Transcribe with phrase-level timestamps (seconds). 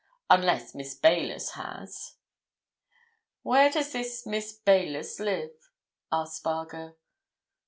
[0.31, 2.15] Unless Miss Baylis has."
[3.43, 5.69] "Where does this Miss Baylis live?"
[6.11, 6.95] asked Spargo.